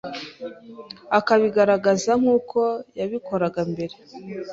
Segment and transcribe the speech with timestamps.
[1.17, 2.59] akabigaragaza nkuko
[2.99, 3.95] yabikoraga mbere